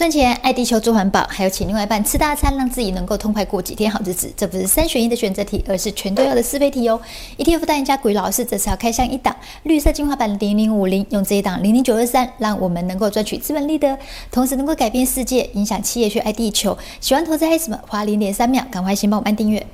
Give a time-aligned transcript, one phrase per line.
[0.00, 6.98] 赚钱爱地球做环保，还有请另外一半吃大餐，让自己能够痛快过几天好日子，这不是三选一的选择题，而是全都要的思维题哦。
[7.36, 13.98] ETF 大赢家鬼老师这次要开箱一档绿色进化版零零五零，用这一档零零九二三，让我们能够赚取资本利得，
[14.32, 16.78] 同时能够改变世界，影响企业去爱地球。
[16.98, 17.78] 喜欢投资黑什么？
[17.86, 19.66] 花零点三秒，赶快先帮我们按订阅。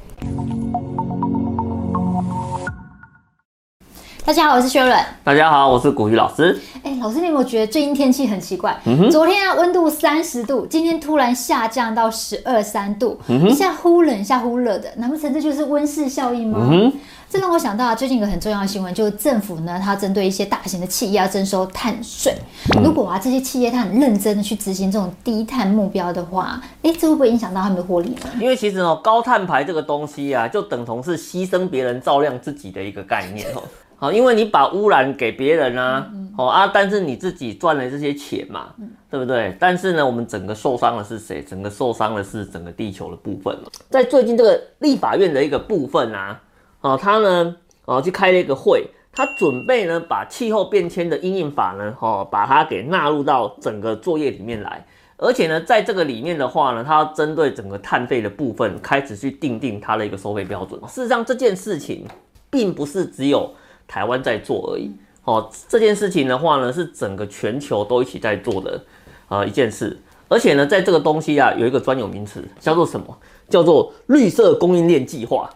[4.27, 4.93] 大家好，我是薛润。
[5.23, 6.61] 大家好，我是古雨老师。
[6.83, 8.77] 哎、欸，老师，你有没有觉得最近天气很奇怪？
[8.85, 16.59] 嗯、昨天啊，温度三十度，今天突然下降到十二三度，嗯、一下忽冷一下忽热的，难不成这就是温室效应吗？
[16.73, 16.93] 嗯、
[17.31, 22.35] 这让我想到啊，最近一个很重要的新闻，就是政府呢，它针对一些大型的企业要征收碳税。
[22.77, 28.27] 嗯、如果啊，这些企业它很认真的去执行这种低碳目标的话，哎、欸，这会不会影响到他们的获利呢？
[28.41, 33.63] 因为其实哦，高碳排这个东西啊，就等同是牺牲别人照亮自己的一个概念哦。
[33.99, 39.57] 好，因为你把污染给别人啊，哦、嗯、啊，但是你自己赚了这些钱嘛，嗯、对不对？
[39.59, 41.43] 但是呢，我们整个受伤的是谁？
[41.43, 43.57] 整个受伤的是整个地球的部分。
[43.89, 46.39] 在最近这个立法院的一个部分啊，
[46.83, 47.57] 哦，他呢，
[47.87, 54.85] 哦，去开了一个会，他准备呢把气候变迁的因应法呢，哦，把它给纳入到整个作业里面来，
[55.17, 60.79] 而且呢，在这个里面的话呢，他要针对整个碳费的部分开始去定定它的一个收费标准。
[60.83, 62.05] 事实上，这件事情
[62.51, 63.51] 并不是只有
[63.89, 64.91] 台湾在做而已，
[65.25, 68.85] 哦，这件事情的话呢，是整个全球都一起在做的，
[69.29, 69.97] 呃，一件事。
[70.29, 73.17] 而且呢，在这个东西啊，有一个专有名词，叫做什么？
[73.49, 75.49] 叫做绿色供应链计划。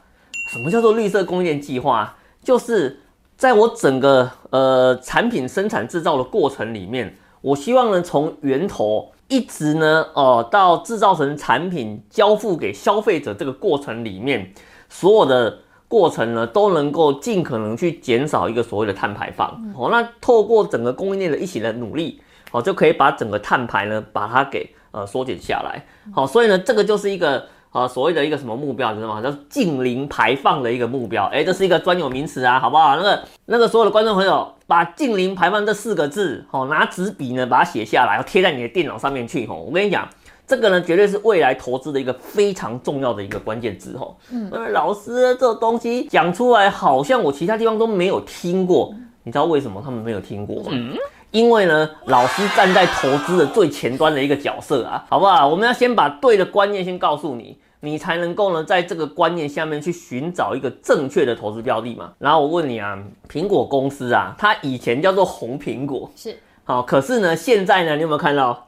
[0.52, 2.16] 什么叫做绿色供应链计划？
[2.42, 3.00] 就是
[3.36, 14.52] 在我整个呃产品生产制造的过程里面，我希望呢，从源头一直呢，哦、到制造成产品交付给消费者这个过程里面，
[14.88, 15.58] 所有的。
[15.90, 19.48] 过程呢，都能够尽可能去减少一个所谓的碳排放。
[19.74, 25.84] 好、嗯，那透过整个供应链的一起的努力，好，就可以把整个碳排呢，把它给呃缩减下来。
[26.14, 29.20] 好，所以呢，这个就是一个呃所谓的一个什么目标，你知道吗？
[29.20, 31.24] 叫近零排放的一个目标。
[31.32, 32.94] 哎，这是一个专有名词啊，好不好？
[32.94, 39.44] 那个那个所有的观众朋友，把近零排放这四个字，好，拿纸笔呢把它写下来，贴在你的电脑上面去。
[39.48, 40.08] 吼，我跟你讲。
[40.50, 44.18] 这个呢，绝对是未来投资的一个非常重要的一个关键字吼。
[44.32, 48.92] 嗯，因为老师这个东西讲出来，好像我其他地方都没有听过。
[49.22, 50.70] 你知道为什么他们没有听过吗？
[50.72, 50.96] 嗯，
[51.30, 55.46] 因为呢，老师站在投资的最前端的一个角色啊，好不好？
[55.46, 62.12] 我们要先把对的观念先告诉你，你才能够呢，在这个观念下面去寻找一个正确的投资标的嘛。
[62.18, 62.98] 然后我问你啊，
[63.30, 68.66] 苹果公司啊，它以前叫做红苹果，是好，可是呢，现在呢，你有没有看到？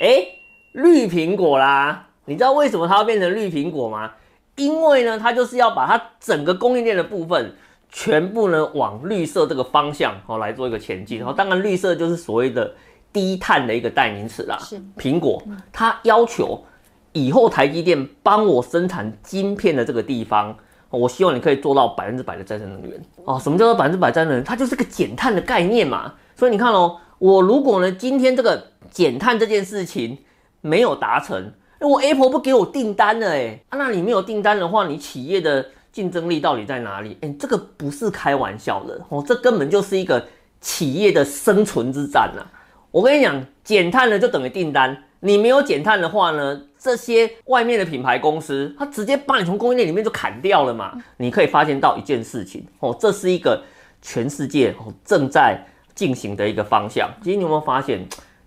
[0.00, 0.38] 诶
[0.74, 4.10] 绿苹果啦，你知道为什么它要变成绿苹果吗？
[4.56, 7.54] 因为呢，它就是要把它整个供应链的部分
[7.88, 11.18] 全部呢往绿色这个方向哦来做一个前进。
[11.18, 12.74] 然后当然，绿色就是所谓的
[13.12, 14.58] 低碳的一个代名词啦。
[14.58, 15.40] 是苹果，
[15.72, 16.60] 它要求
[17.12, 20.56] 以后台积电帮我生产晶片的这个地方，
[20.90, 23.38] 我希望你可以做到百分之百的再生能源哦。
[23.38, 24.44] 什么叫做百分之百再生能源？
[24.44, 26.14] 它就是个减碳的概念嘛。
[26.34, 30.18] 所以你看哦，我如果呢今天这个减碳这件事情。
[30.64, 37.18] 没有达成，我 Apple 不给我订单了哎，啊，那你没有订单的话，你企业的竞争力到底在哪里？
[37.20, 40.26] 哎，这个不是开玩笑的哦，这根本就是一个
[40.62, 42.42] 企业的生存之战呐。
[42.90, 50.96] 我跟你讲，减碳呢就等于订单，你没有减碳的话呢，这些外面的品牌公司，它直接把你从供应链里面就砍掉了嘛。
[51.18, 53.62] 你可以发现到一件事情哦，这是一个
[54.00, 55.62] 全世界哦正在
[55.94, 57.12] 进行的一个方向。
[57.22, 58.00] 其实你有没有发现？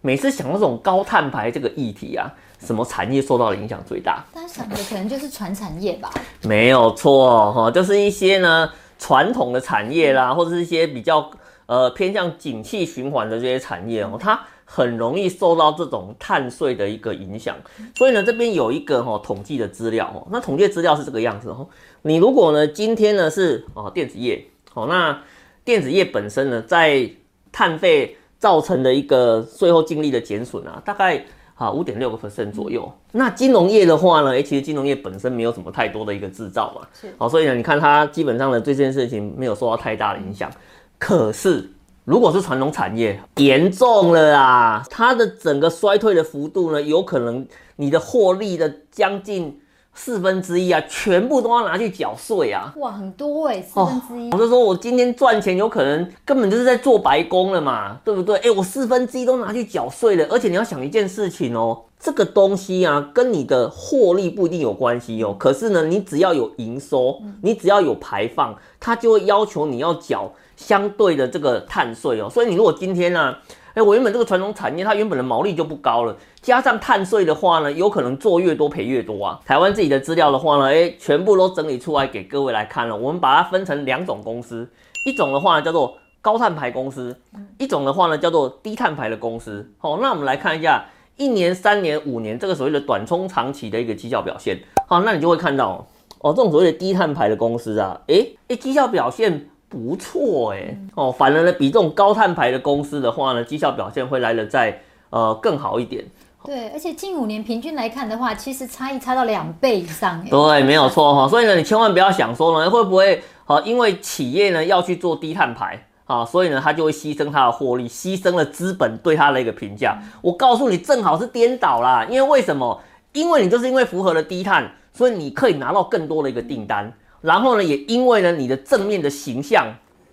[0.07, 4.23] 每次想到这种高碳排这个议题啊，什么产业受到的影响最大？
[4.34, 6.09] 大家想的可能就是传产业吧？
[6.44, 11.29] 没有错哈，就是一些呢传统的产业啦，或者是一些比较
[11.66, 17.57] 呃偏向景气循环的这些产业哦，它很容易受到这种碳税的一个影响。
[17.94, 21.68] 所以呢，这边有一个哈统计的资料哦，那统计资料是这个样子哦。
[22.03, 24.41] 你如果呢今天呢是哦电子业
[24.74, 25.22] 哦，那
[25.66, 27.12] 电子业本身呢在
[27.51, 28.16] 碳费。
[28.40, 31.24] 造成的一个税后净利的减损啊，大概
[31.56, 32.92] 啊五点六个 percent 左右。
[33.12, 40.51] 那金融业的话呢，诶，其实金融业本身没有什么太多的一个制造嘛，是，好，所以呢，你看它基本上呢对这件事情没有受到太大的影响。
[40.98, 41.69] 可是
[42.06, 47.45] 如果是传统产业，严重了啊，它的整个衰退的幅度呢，有可能
[47.75, 49.60] 你的获利的将近。
[50.00, 52.72] 四分之一啊，全部都要拿去缴税啊！
[52.78, 54.32] 哇，很多哎、欸，四分之一。
[54.32, 58.38] 我就说我今天赚钱，有可能根本就是在做白工了嘛，对不对？
[58.38, 65.36] 哎、欸，我四分之一都拿去缴税了，而且你要想一件事情哦，这个东西啊，跟你的获利不一定有关系哦。
[65.38, 72.30] 可是呢，你只要有营收，你只要有排放，它就会要求你要缴相对的这个碳税哦。
[72.30, 73.40] 所以你如果今天呢、啊，
[73.77, 79.39] 哎，我原本这个传统产业它原本的毛利就不高了，加上碳税的话呢，有可能做越多赔越多啊。
[79.45, 82.97] 台湾自己的资料的话呢，哎，全部都整理出来给各位来看了。
[82.97, 84.68] 我们把它分成两种公司，
[85.06, 87.15] 一种的话呢叫做高碳排公司，
[87.59, 89.71] 一种的话呢叫做低碳排的公司。
[89.77, 90.83] 好，那我们来看一下
[91.15, 94.57] 一年、三年、五年这个所谓的短中长期的一个绩效表现。
[94.88, 95.85] 好，那你就会看到
[96.21, 99.50] 哦，这种所谓的低碳排的公司啊，哎哎，绩效表现。
[99.69, 106.06] 不错哎、欸，哦，反而呢，比这种高碳排的公司的话呢，绩效表现会来的再呃更好一点。
[106.46, 110.30] 对，而且近五年平均来看的话，其实差异差到两倍以上哎。
[110.30, 111.28] 对，没有错哈。
[111.28, 113.60] 所以呢，你千万不要想说呢，会不会好？
[113.62, 119.98] 因为企业呢要去做低碳排啊，所以呢，它就会牺牲它的获利，牺牲了资本对它的一个评价。
[120.22, 122.06] 我告诉你，正好是颠倒啦。
[122.10, 122.80] 因为为什么？
[123.12, 126.94] 因为你就是因为符合了低碳，所以你可以拿到更多的一个订单。
[127.27, 129.68] 然后呢，也因为呢，你的正面的形象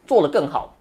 [0.04, 0.74] 做得更好，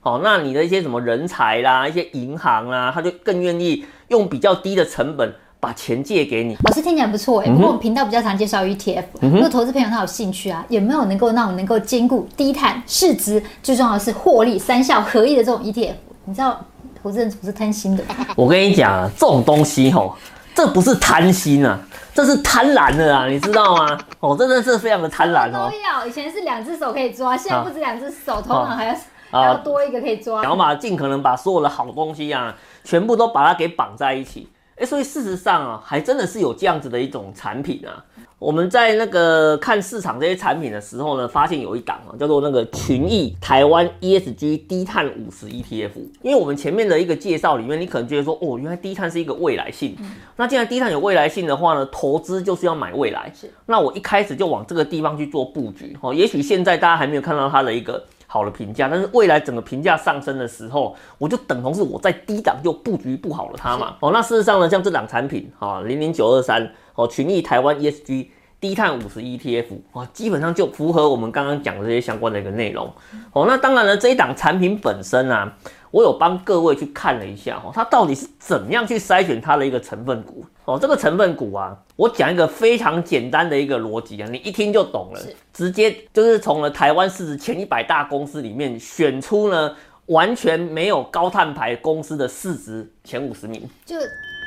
[0.00, 6.54] 好，那你的一些什么人才啦，一些银行啦，他就更愿意用比较低的成本把钱借给你。
[6.64, 15.94] 老师听起来不错哎、欸，不过我们频道比较常介绍 ETF，如果投资朋友他有兴趣啊，有没有能够让我们能够兼顾低碳、市值，最重要的是获利三效合一的这种 ETF？
[16.26, 16.62] 你知道
[17.02, 18.04] 投资人不是贪心的。
[18.36, 20.14] 我跟你讲啊，这种东西吼，
[20.54, 21.80] 这不是贪心啊。
[22.18, 23.96] 这是贪婪的啊，你知道吗？
[24.18, 25.70] 哦，真的是非常的贪婪哦。
[25.70, 28.94] 都要，以前是两只手可以抓，现在不止两只手，头脑还要
[29.30, 30.42] 还要多一个可以抓。
[30.42, 34.48] 然后嘛，尽可能把所有的好东西啊，全部都把它给绑在一起。
[34.80, 38.04] 哎，所以事实上啊，还真的是有这样子的一种产品啊。
[38.38, 45.90] 我们在那个看市场这些产品的时候呢，发现有一档啊，叫做那个群益台湾 ESG 低碳五十 ETF。
[46.22, 49.96] 因为我们前面的一个介绍里面，你可能觉得说，哦，原来低碳是一个未来性。
[50.36, 53.32] 那既然低碳有未来性的话呢，投资就是要买未来。
[53.66, 55.96] 那我一开始就往这个地方去做布局。
[56.00, 63.96] 哦，也许现在大家还没有看到它的一个好的评价，但是未来整个评价上升的时候，我就等同是我在低档就布局不好了它嘛。
[63.98, 66.70] 哦，那事实上呢，像这档产品啊，零零九二三。
[66.94, 68.26] 哦，群益台湾 ESG
[68.60, 72.92] 低碳五十 ETF，哇，基本上就符合我们刚刚讲的这些相关的一个内容。
[73.32, 75.56] 哦，那当然了，这一档产品本身啊，
[75.92, 80.44] 我有帮各位去看了一下，哦，它到底是怎么样去筛选它的一个成分股。
[80.68, 85.20] 哦，这个成分股啊，我讲一个非常简单的一个逻辑啊，你一听就懂了，
[85.50, 89.74] 直接就是从了台湾市值前一百大公司里面选出呢，
[90.06, 93.66] 完全没有高碳排公司的市值前五十名。
[93.86, 93.96] 就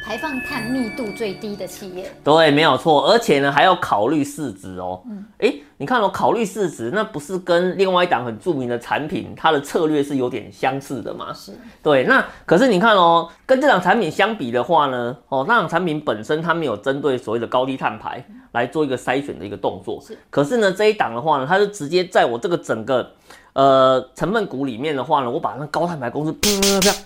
[0.03, 5.01] 排放碳密度最低的企业，对，没有错，而且呢还要考虑市值哦。
[5.05, 11.31] 嗯，哎，你看哦，考虑市值，那不是跟另外一档很著名的产品，它的策略是有点相似的吗？
[11.33, 11.53] 是，
[11.83, 12.03] 对。
[12.05, 20.01] 那可是你看哦，跟这档产品相比的话呢，哦，那档产品本身它没有针对所谓的高低碳排来做一个筛选的一个动作。
[20.01, 23.09] 是，可是呢这一档的话呢，它是直接在我这个整个
[23.53, 26.97] 呃成分股里面的话呢，我把那高碳排公司啪啪啪啪。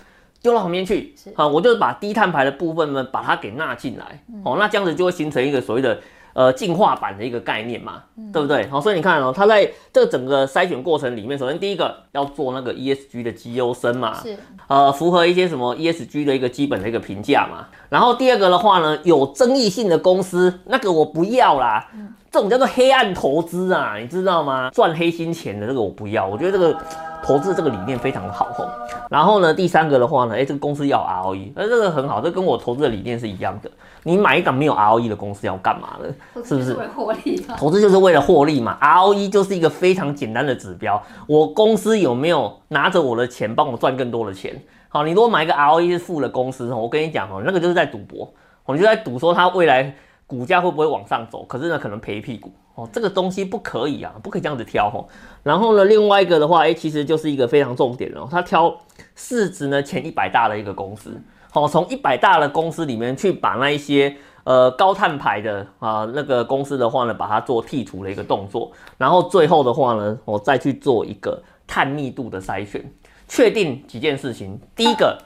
[0.46, 5.98] 丢到旁边去，好，我就把低碳排的部分呢，把它给纳进来，哦，那这样子就会形成一个所谓的
[6.34, 8.64] 呃进化版的一个概念嘛，对不对？
[8.68, 14.36] 好，所以你看哦，它在这个整个筛选过程里面，首先第一个要做那个 ESG 的绩优生嘛，是，
[14.68, 17.66] 呃，符合一些什么 ESG 的一个基本的一个评价嘛。
[17.88, 21.88] 然后第二个的话呢，有争议性的公司，那个我不要啦，
[22.36, 24.68] 这种叫做黑暗投资啊，你知道吗？
[24.70, 26.76] 赚黑心钱的这个我不要，我觉得这个。
[27.24, 28.68] 投资这个理念非常的好吼，
[29.10, 33.70] 然后呢，第三个的话呢，哎，这个公司要 ROE，那这个很好，这跟我投资的理念是一样的。
[34.04, 36.44] 你买一档没有 ROE 的公司要干嘛呢？
[36.44, 36.74] 是不是？
[36.74, 37.44] 为获利。
[37.58, 41.02] 投资就是为了获利嘛，ROE 就是一个非常简单的指标。
[41.26, 44.62] 我公司有没有拿着我的钱帮我赚更多的钱？
[44.88, 48.32] 好，你如果买一个 ROE 是负的公司，我跟你讲哦，那个就是在赌博，
[48.66, 49.92] 我就在赌说它未来
[50.26, 52.52] 股价会不会往上走，可是呢，可能赔屁股。
[52.74, 55.08] 哦，这个东西不可以啊，不可以这样子挑哦。
[55.42, 58.28] 然后呢，另外一个的话，哎，其实就是一个非常重点哦。
[58.30, 58.76] 他挑
[59.14, 61.18] 市值呢前一百大的一个公司，
[61.50, 64.14] 好，从一百大的公司里面去把那一些
[64.44, 68.70] 呃高碳排的啊那个公司的话呢，把它做剔除的一个动作。
[68.98, 72.84] 然后最后的话呢，我再去做一个碳密度的筛选，
[73.26, 74.60] 确定几件事情。
[74.74, 75.16] 第一个，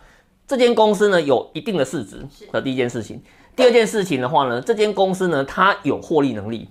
[0.47, 3.21] 这间公司呢有一定的市值，的第一件事情。
[3.61, 6.67] 第二件事情的话呢，这间公司呢它有获利能力。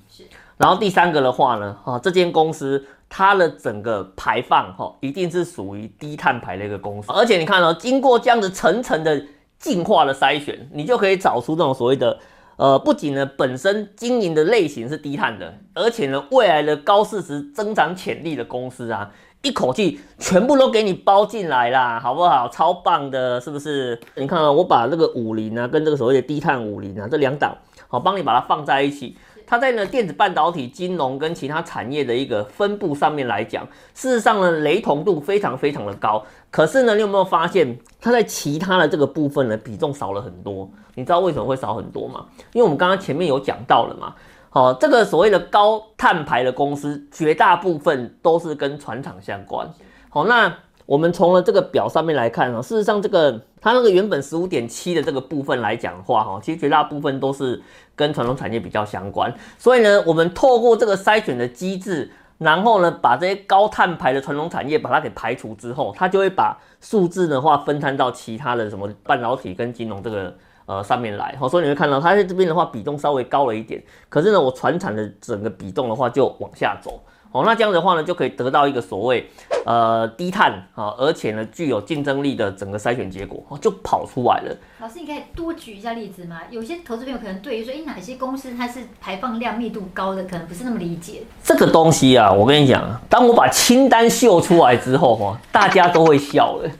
[0.58, 7.12] 然后第三个的话呢，哈，这间公司它的整个排放哈，一定是属于低碳排的一个公司。
[7.12, 9.24] 而且你看哦，经过这样的层层的
[9.60, 12.18] 进化的筛选，你就可以找出这种所谓的，
[12.58, 22.50] 呃，不仅呢本身经营的类型是低碳的，而且呢未来的高市值增长潜力的公司啊，一口气全部都给你包进来啦，好不好？
[22.50, 23.98] 超棒的，是不是？
[24.16, 27.56] 你看啊，我把这个五零啊跟这个所谓的低碳五零啊这两档，
[27.88, 29.16] 好，帮你把它放在一起。
[29.48, 33.66] 它在呢电子半导体、金融跟其他产业的一个分布上面来讲，
[33.96, 36.24] 事实上呢雷同度非常非常的高。
[36.52, 40.70] 可是呢，你有没有发现它在其他的这个部分呢比重少了很多？
[40.94, 42.26] 你知道为什么会少很多吗？
[42.52, 44.14] 因为我们刚刚前面有讲到了嘛。
[44.50, 49.72] 好，这个所谓的高碳排的公司，绝大部分都是跟船厂相关。
[50.10, 50.54] 好，那。
[50.90, 57.62] 我们从了这个表上面来看啊，事实上这个它那个原本十五点七的这个部分来讲的话，哈，其实绝大部分都是
[57.96, 59.32] 跟传统产业比较相关。
[59.60, 70.36] 所以呢，我们透过这个筛选的机制，然后呢，把这些高碳排的传统产业把它给排除之后，它就会把数字的话分摊到其他的什么半导体跟金融这个
[70.70, 71.36] 呃上面来。
[71.40, 77.02] 好，所以你会看到它在这边的话比重稍微高了一点，可是呢，我传产的整个比重的话就往下走。
[77.32, 79.30] 哦，那这样的话呢，就可以得到一个所谓
[79.64, 84.58] 呃低碳啊，而且呢具有竞争力的整个筛选结果，就跑出来了。
[84.80, 86.40] 老师，你可以多举一下例子吗？
[86.50, 91.22] 有些投资朋友可能对于说，诶，哪些公司它是排放量密度高的，可能不是那么理解。
[91.44, 96.72] 这个东西啊，我跟你讲，当我把清单秀出来之后，哈，大家都会笑了。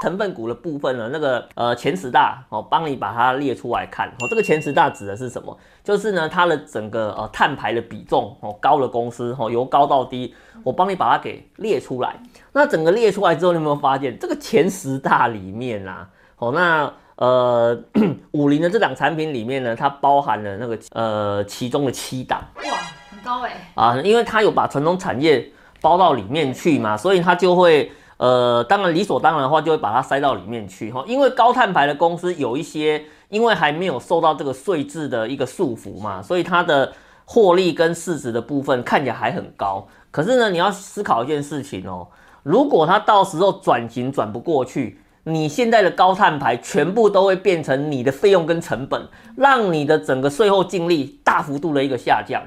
[0.00, 4.28] 成分股的部分呢，那个呃前十大哦，帮你把它列出来看哦。
[4.30, 5.58] 这个前十大指的是什么？
[5.82, 12.14] 就是呢它的整个呃碳排的比重哦高的公司哦，由高到低，我帮你把它给列出来。
[12.52, 17.76] 那整个列出来之后，你有没有发现这个前十大里面啊，哦那呃
[18.30, 22.40] 五菱的这档产品里面呢，它包含了那个呃其中的七档。
[22.54, 22.62] 哇，
[23.10, 23.82] 很高哎、欸。
[23.82, 25.50] 啊，因为它有把传统产业
[25.80, 27.90] 包到里面去嘛，所以它就会。
[28.18, 31.02] 呃，当然理所当然的话，就会把它塞到里面去哈。
[31.06, 36.92] 因为高碳排的公司有一些，因为还没有受到这个税制的一个束缚嘛，所以它的
[37.24, 39.86] 获利跟市值的部分看起来还很高。
[40.10, 42.08] 可是呢，你要思考一件事情哦，
[42.42, 49.06] 如果它到时候转型转不过去，你现在的高碳排全部都会变成你的费用跟成本，
[49.36, 52.42] 让你的整个税后净利大幅度的一个下降。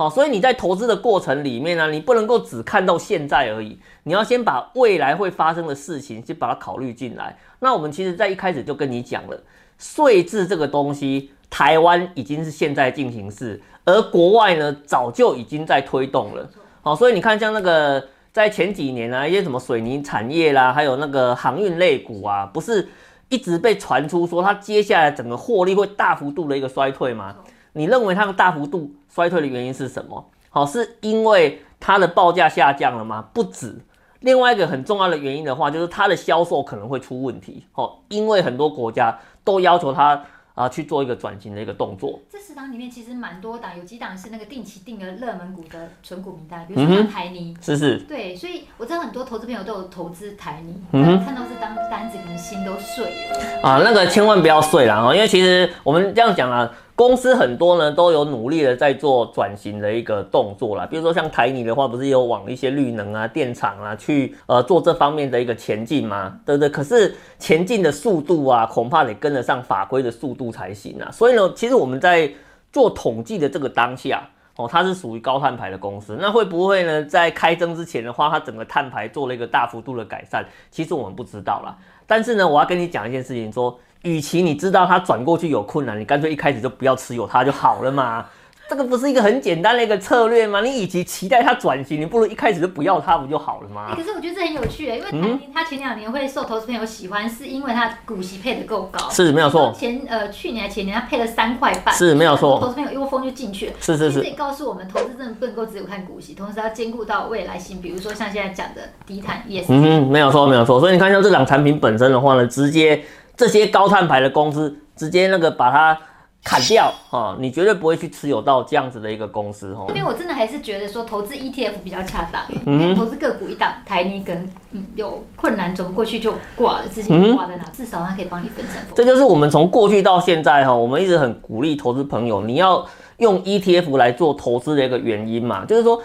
[0.00, 7.36] 好，所以你在投资的过程里面呢，你不能够只看到现在而已，你要先把未来会发生的事情先把它考虑进来。
[7.58, 9.38] 那我们其实在一开始就跟你讲了，
[9.76, 16.48] 税制这个东西，台湾已经是现在进行式，而国外呢早就已经在推动了。
[16.80, 18.02] 好，所以你看像那个
[18.32, 22.88] 在前几年啊，一些什么水泥产业啦，还有那个航运类股啊，不是
[23.28, 27.36] 一直被传出说它接下来整个获利会大幅度的一个衰退吗？
[27.72, 30.30] 你认为它的大幅度衰退的原因是什么？
[30.48, 33.28] 好，是因为它的报价下降了吗？
[33.32, 33.80] 不止，
[34.20, 37.64] 另外一个很重要的原因的话，就是它的销售可能会出问题。
[37.72, 40.24] 好，因为很多国家都要求它。
[40.52, 42.20] 啊，去做一个转型的一个动作。
[42.28, 47.98] 这十档里面其实蛮多档，有几档是那个定期定额热门股的存股名单，比如说像台泥、嗯，是是。
[48.00, 53.62] 对，所以我知道很多投资朋友都有投资台泥，嗯，看到这张单子，可能心都碎了。
[53.62, 56.70] 啊，那个千万不要碎了啊，因为其实我们这样讲啊。
[57.00, 60.84] 公司很多呢，都有努力的在做转型的一个动作啦。
[60.84, 66.38] 比如说像台泥的话，不是有往一些绿能啊、电厂啊去呃做这方面的一个前进吗？
[66.44, 66.68] 对不对？
[66.68, 71.10] 可是前进的速度啊，恐怕得跟得上法规的速度才行啊。
[71.10, 72.30] 所以呢，其实我们在
[72.70, 74.22] 做统计的这个当下，
[74.56, 80.44] 哦，它是属于高碳排的公司，那会不会呢，在开征之前的话，它整个碳排做了一个大幅度的改善？
[80.70, 81.74] 其实我们不知道啦。
[82.06, 83.74] 但是呢，我要跟你讲一件事情，说。
[84.02, 88.24] 与其你知道它转过去有困难，你干脆一开始就不要持有它就好了嘛。
[88.68, 90.60] 这个不是一个很简单的一个策略吗？
[90.60, 93.88] 你与其期待它转型，你不如一开始就不要它不就好了吗？
[93.90, 99.74] 欸、可是我觉得这很有趣诶，因为台泥它前两年会受投资朋友喜欢，是因为它股息配得够高，是没有错。
[99.76, 102.60] 前呃去年还前年它配了三块半，是没有错。
[102.60, 104.20] 投资朋友一窝蜂就进去了，是是是。
[104.20, 109.64] 这也告诉我们，投资真的不能够只有看股息，同时要兼顾到未来性，比如说像现在讲的低碳 ESG。
[109.68, 110.78] 嗯哼，没有错没有错。
[110.78, 113.02] 所以你看像这两产品本身的话呢，直接。
[113.40, 115.98] 这些高碳排的公司直接那个把它
[116.44, 119.86] 砍掉啊，你绝对不会去持有到这样子的一个公司哈。
[119.88, 128.86] 这边我真的还是觉得说投资 ETF 比较恰当，嗯，投资个股一档，台泥跟嗯有困难走不过去就挂了，资金挂在哪，至少它可以帮你分散。
[128.94, 136.02] 这就是我们从过去到现在哈，我们一直很鼓励投资朋友，你要用 ETF 来做投资的一个原因嘛，就是说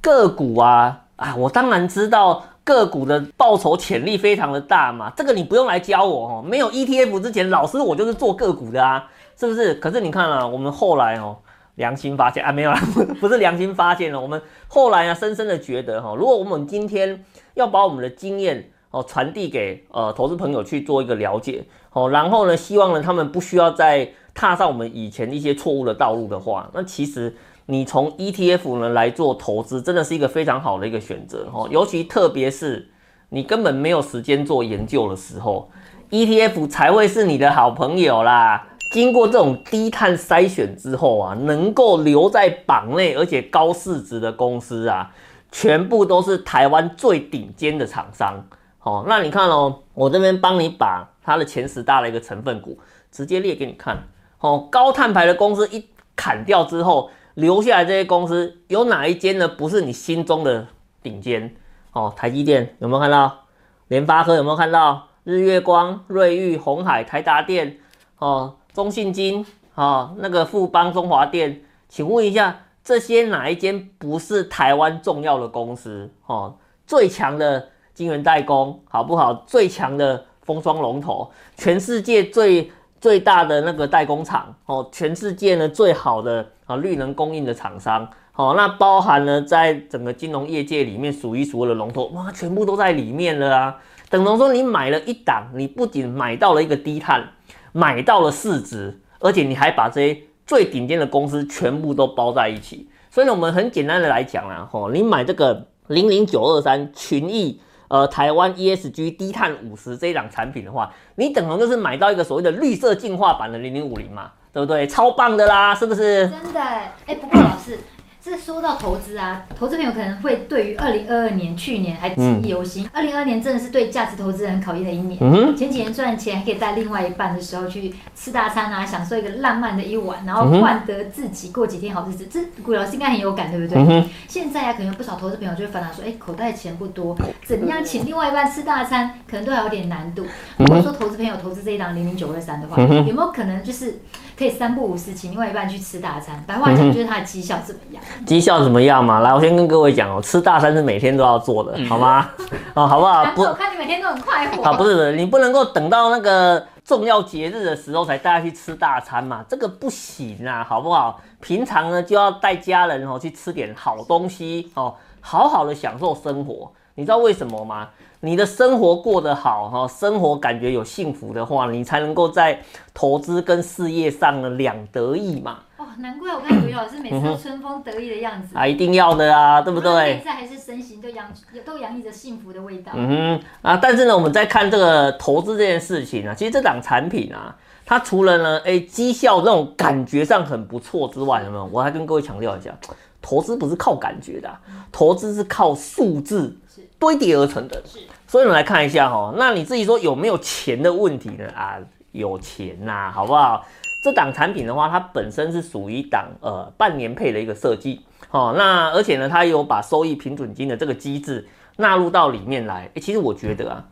[0.00, 2.42] 个股啊啊，我当然知道。
[2.64, 6.44] 个股的报酬潜力非常的大嘛，这个你不用来教我哦。
[6.46, 9.74] 没有 ETF 之前，老师我就是做个股的啊，是不是？
[9.74, 11.38] 可是你看啊，我们后来哦，
[11.74, 12.80] 良心发现啊，没有啦，
[13.20, 27.34] 不是良心发现了，我们后来啊，深深的觉得哈，如果我们今天要把我们的经验哦传递给呃投资朋友去做一个了解哦，然后呢，希望呢他们不需要再踏上我们以前一些错误的道路的话，那其实。
[27.72, 31.66] 你从 ETF 呢来做投资，真的是一个非常好的一个选择哦。
[31.70, 32.90] 尤其特别是
[33.30, 35.70] 你根本没有时间做研究的时候
[36.10, 38.68] ，ETF 才会是你的好朋友啦。
[38.90, 45.10] 经过这种低碳筛选之后啊，能够留在榜内而且高市值的公司啊，
[45.50, 48.46] 全部都是台湾最顶尖的厂商。
[48.78, 52.78] 好，那你看哦，我这边帮你把它的前十大的一个成分股
[53.10, 53.96] 直接列给你看。
[54.40, 59.48] 哦，高碳排的公司一砍掉之后，留下来这些公司有哪一间呢？
[59.48, 60.66] 不是你心中的
[61.02, 61.54] 顶尖？
[61.92, 63.40] 哦，台积电有没有看到？
[63.88, 65.08] 联发科有没有看到？
[65.24, 67.78] 日月光、瑞昱、红海、台达电，
[68.18, 68.56] 哦。
[68.72, 71.60] 中信金，哦，那个富邦、中华电，
[71.90, 76.10] 请问一下，这些哪一间不是台湾重要的公司？
[76.24, 79.34] 哦，最强的晶圆代工，好不好？
[79.46, 93.76] 最强的封装龙头，全世界最最大的那个代工厂，哦，全世界呢最好的啊绿能供应的厂商，哦，那包含了在整个金融业界里面数一数二的龙头，哇，全部都在里面了啊！
[94.10, 97.28] 等同说你买了一档，你不仅买到了一个低碳。
[97.74, 114.86] 买到了市值，而且你还把这些最顶尖的公司全部都包在一起，所以呢，我们很简单的来讲啦，吼，你买这个零零九二三群益，呃，台湾 ESG 低碳五十这一档产品的话，你等同就是买到一个所谓的绿色进化版的零零五零嘛，对不对？
[114.86, 116.28] 超棒的啦，是不是？
[116.28, 117.78] 真的，哎、欸，不过老师。
[118.24, 122.88] 这说到投资啊，投资朋友可能会对于二零二二年去年还记忆犹新。
[122.92, 125.18] 二零二二年真的是对价值投资人考验的一年。
[125.20, 132.26] 嗯、前几年赚钱还可以带另外一半的时候去吃大餐啊，享受一个浪漫的一晚，然后换得自己过几天好日子。
[132.26, 133.82] 这古老师应该很有感，对不对？
[133.82, 140.24] 嗯、现在啊，可能有不少投资朋友就会烦恼说，哎，口袋钱不多，怎样请另外一半吃大餐，可能都还有点难度。
[140.58, 143.98] 如果说投资朋友投资这一档零零九二三的话，有没有可能就是？
[144.42, 148.02] 可以三不五时请另外一半去吃大餐，白话讲就是他的绩效怎么样？
[148.26, 149.20] 绩、嗯、效怎么样嘛？
[149.20, 152.28] 来，我先跟各位讲哦，吃大餐是每天都要做的，好吗？
[152.74, 153.24] 哦，好不好？
[153.36, 154.64] 不，我看你每天都很快活。
[154.64, 161.20] 啊，不是的，你不能够等到那个重要节日的时候才带他去吃大餐嘛，这个不行啊，好不好？
[161.40, 166.72] 平常呢就要带家人哦去吃点好东西哦，好好的享受生活。
[166.96, 167.90] 你知道为什么吗？
[168.24, 172.60] 你的生活过得好哈，生活感觉有幸福的话，你才能够在
[172.94, 175.58] 投资跟事业上呢两得意嘛。
[175.76, 178.56] 哦，难怪我看刘老师每次都春风得意的样子。
[178.56, 179.92] 啊，一定要的啊，对不对？
[180.14, 181.26] 内在还是身形都洋
[181.64, 182.92] 都洋溢着幸福的味道。
[182.94, 191.68] 嗯哼啊，但是呢，我们在看这个投资这件事情啊，其实这档产品啊，它除了呢，哎，绩效那种感觉上很不错之外，有没有？
[191.72, 192.72] 我还跟各位强调一下，
[193.20, 194.48] 投资不是靠感觉的，
[194.92, 196.56] 投资是靠数字
[197.02, 197.82] 堆叠而成的。
[197.84, 197.98] 是。
[198.28, 201.44] 所以我们来看一下哈，那你自己说有没有钱的问题呢？
[201.54, 201.76] 啊，
[202.12, 203.66] 有钱呐、啊，好不好？
[204.04, 212.88] 这档产品的话，它本身是属于一档呃半年配的一个设计，哦，那而且呢，它有把收益平准金的这个机制纳入到里面来。
[212.94, 213.84] 诶，其实我觉得啊，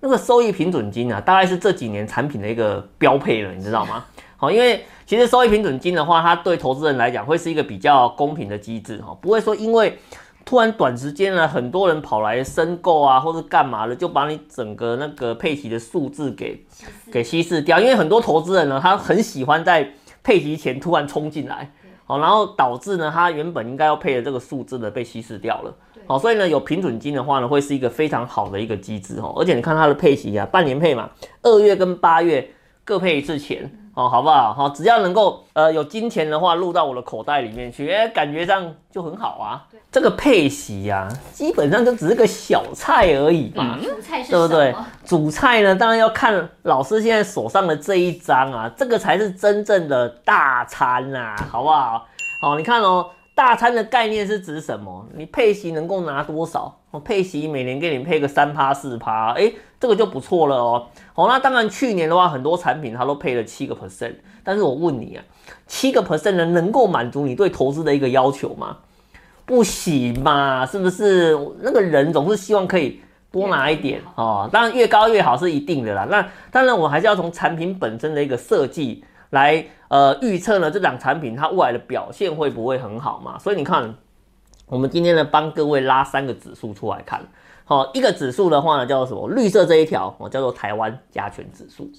[0.00, 4.04] 那个收益平准金啊，大概是这几年产品的一个标配了，你知道吗？
[4.36, 9.98] 好，因为其实收益平准金的话，它对投资人来讲会是一个比较公平的机制哈，不会说因为。
[10.48, 16.64] 突然短时间呢，很多人跑来申购啊，或者干嘛的，就把你整个那个配息的数字给
[17.12, 17.78] 给稀释掉。
[17.78, 21.70] 因为很多投资人呢，他很喜欢在配息前突然冲进来，
[22.06, 25.74] 好，然后导致呢，他原本应该要配的这个数字呢被稀释掉了。
[26.06, 29.34] 好，所以呢，有平准金的话呢，会是一个非常好的一个机制哦。
[29.38, 31.10] 而且你看它的配息啊，半年配嘛，
[31.42, 32.50] 二月跟八月
[32.86, 33.70] 各配一次钱。
[33.98, 34.54] 哦，好不好？
[34.54, 39.66] 好，只要能够呃有金钱的话，入到我的口袋里面去，哎，感觉上就很好啊。
[39.68, 43.76] 对，这个配席呀、啊，基本上就只是个小菜而已嘛。
[43.82, 44.72] 主、嗯、菜是对不对？
[45.04, 52.06] 主菜呢，当然要看老师现在手上的这一张啊，这个才是真正的大餐呐、啊，好不好？
[52.40, 53.10] 好，你看哦。
[53.34, 55.06] 大餐的概念是指什么？
[55.14, 56.74] 你配席能够拿多少？
[56.90, 60.86] 我配息每年给你配个三趴四趴，哎，这个就不错了哦。
[61.12, 65.24] 好，那当然去年的话，很多产品它都配了七个 percent，但是我问你啊，
[65.66, 68.78] 七个 percent 能，能够满足你对投资的一个要求吗？
[69.44, 71.38] 不行嘛，是不是？
[71.60, 74.48] 那个人总是希望可以多拿一点哦。
[74.52, 76.06] 当然越高越好是一定的啦。
[76.10, 79.04] 那当然我还是要从产品本身的一个设计。
[79.30, 83.38] 来，呃，预测呢，这档产品它未来的表现会不会很好嘛？
[83.38, 83.94] 所以你看，
[84.68, 87.26] 我们今天呢帮各位拉三个指数出来看，
[87.64, 89.28] 好，一个指数的话呢叫做什么？
[89.30, 91.90] 绿色这一条哦叫做台湾加权指数，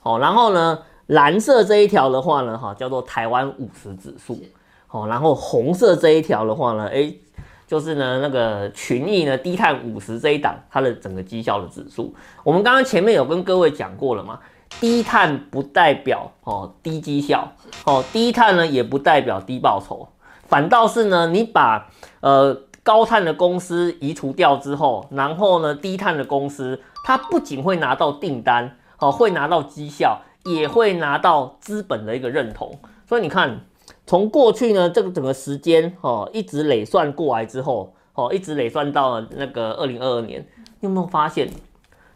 [0.00, 4.38] 好，然后呢蓝色这一条的话呢哈叫做台湾五十指数，
[4.86, 7.18] 好，然后红色这一条的话呢，诶，
[7.66, 14.40] 就是呢那个群益呢低碳五十这一档它的整个绩效的指数，我们刚刚前面有跟各位讲过了嘛。
[14.80, 17.52] 低碳不代表哦低绩效，
[17.84, 20.08] 哦低碳呢也不代表低报酬，
[20.48, 21.88] 反倒是呢你把
[22.20, 32.78] 呃高碳的公司移除掉之后，然后呢低碳的公司它不仅会拿到订单，哦会拿到绩效，也会拿到资本的一个认同。
[33.08, 33.60] 所以你看，
[34.06, 40.46] 从过去呢这个整个时间哦，一直累算过来之后哦，一直累算到了那个二零二二年，
[40.80, 41.50] 你有没有发现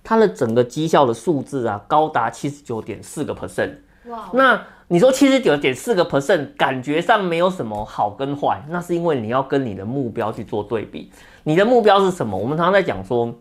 [0.03, 3.75] 它的整个绩效的数字啊，高达七十九点四个 percent？
[4.07, 4.31] 哇！
[4.33, 11.13] 那你说七十九点四个 percent，感觉上没有什么好跟坏，那是因为你要跟你的目标去做对比。
[11.45, 12.37] 你的目标是什么？
[12.37, 13.33] 我们常常在讲说，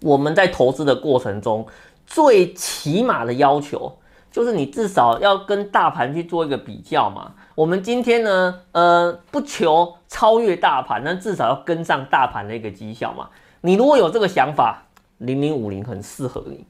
[0.00, 1.66] 我们在投资的过程中，
[2.06, 3.98] 最起码的要求
[4.30, 7.34] 就是你至少要跟大盘去做一个比较嘛。
[7.54, 13.28] 我们今天呢，呃，不求超越大盘，但至少要跟上大盘的一个绩效嘛。
[13.60, 14.84] 你如果有这个想法，
[15.18, 16.64] 零零五零很适合你。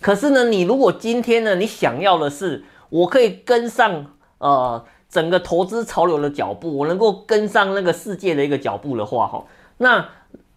[0.00, 4.06] 可是呢，你如果今天呢，你想要的是，我可以跟上
[4.38, 9.44] 呃整个投资潮流的脚步，我能够跟上那个世界的一个脚步的话，哈，
[9.78, 10.06] 那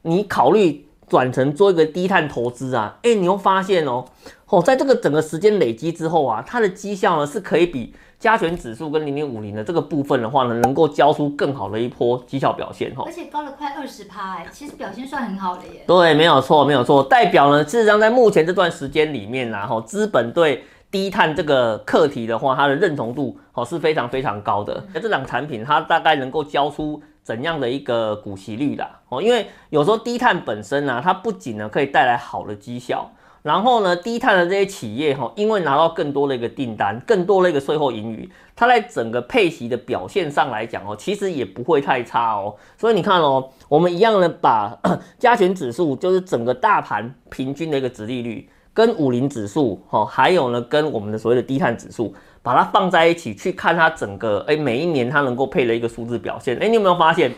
[0.01, 2.97] 你考虑转成做一个低碳投资啊？
[3.03, 4.05] 哎，你会发现哦，
[4.47, 15.83] 哦，在这个整个时间累积之后啊，它的绩效呢是可以比加权指数跟零零五零的这个部分的话呢，能够交出更好的一波绩效表现，哈，而且高了快二十趴，哎，其实表现算很好的耶。
[15.87, 20.65] 对，没有错，没有错，代表呢，事实上在目前这段时间里面啊，哈，资本对。
[20.91, 24.83] 低碳这个课题的话，它的认同度哦是非常非常高的。
[24.93, 28.99] 那这档产品它大概能够交出怎样的一个股息率啦？
[29.07, 33.09] 哦，因为有时候低碳本身呢，它不仅呢可以带来好的绩效，
[33.41, 42.53] 然后呢，低碳的这些企业哈，因为拿到更多的一个订单，更多的一个税后盈余，它在整个配息的表现上来讲哦，其实也不会太差哦。
[42.77, 44.77] 所以你看哦，我们一样的把
[45.17, 48.49] 加权指数，就是整个大盘平均的一个值利率。
[48.73, 57.33] 跟五零指数，哈，还有呢，跟我们的所谓的低碳指数，把它放在一起去看它整个，哎，每一年它能够配的一个数字表现，哎，你有没有发现，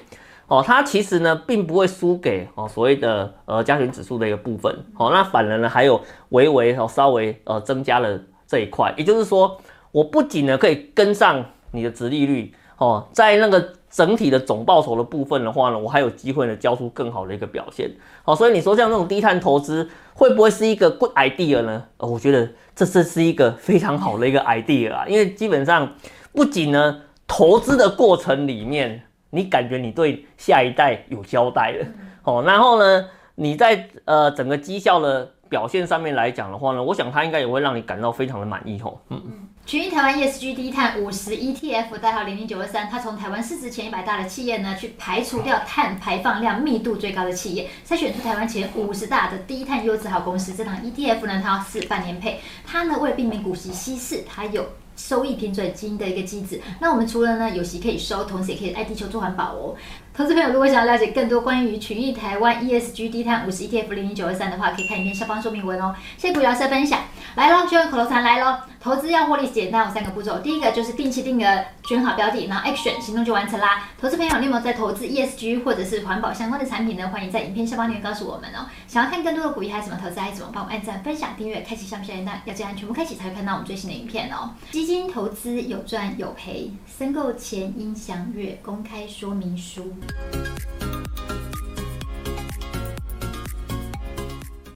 [0.48, 9.60] 哦，它其实呢，并不会输给哦所谓的呃加权指数的一个部分，哦，那反而呢，还有微微哦稍微呃增加了这一块，也就是说，
[9.92, 13.74] 我不仅呢可以跟上你的殖利率，哦，在那个。
[13.94, 17.88] 整体的总报酬的部分的话呢，我还有机会呢交出更好的一个表现。
[18.24, 21.86] 好，所以你说像这种低碳投资会不会是一个 good idea 呢？
[21.98, 25.94] 呃，我觉得这是是一个非常好的一个 idea 啊，因为基本上
[26.32, 31.86] 不仅呢投资的过程里面，你感觉你对下一代有交代了，
[32.24, 39.22] 哦，然后呢你在呃整个绩效的表现上面来讲的话呢，我想它应该也会让你感到非常的满意哦，嗯。
[39.66, 50.54] 群益台湾 ESG 低碳五十 ETF 代号零零九二三，它从台湾市值前一百大的企业呢，去排除掉碳排放量密度最高的企业，筛选出台湾前五十大的低碳优质好公司。
[50.54, 56.62] 这档 ETF 呢，它是半年配，它呢为了避免股息稀释，它有收益平准基金的一个机制。
[56.82, 59.76] 那我们除了呢有息可以收，同时也可以爱地球做环保哦。
[60.14, 65.96] 投资朋友如果想要了解更多关于群益台湾 ESG 低碳五十 ETF 零零九二三的话，可以看影片下方说明文哦。
[66.18, 67.00] 谢谢股聊社分享，
[67.36, 68.56] 来喽，就用口头禅来喽。
[68.80, 70.38] 投资要获利简单，有三个步骤。
[70.40, 73.90] 第一个就是定期定额选好标的，然后 action 行动就完成啦。
[74.00, 77.08] 投资朋友，你有没有在投资 ESG 或者是环保相关的产品呢？
[77.08, 78.68] 欢迎在影片下方留言告诉我们哦。
[78.88, 84.52] 想要看更多的股益还有什么投资，还有什么帮我按赞、分享、订阅、开启小铃铛，要这样全部开启才会看到我们最新的影片哦。
[84.70, 89.92] 基金投资有赚有赔，申购前应详阅公开说明书。